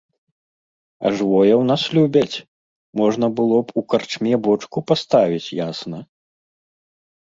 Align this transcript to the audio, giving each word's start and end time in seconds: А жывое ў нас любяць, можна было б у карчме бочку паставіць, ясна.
А 1.05 1.11
жывое 1.19 1.51
ў 1.57 1.63
нас 1.73 1.81
любяць, 1.99 2.41
можна 3.03 3.25
было 3.43 3.57
б 3.71 3.79
у 3.83 3.87
карчме 3.95 4.33
бочку 4.51 4.77
паставіць, 4.89 5.49
ясна. 5.71 5.99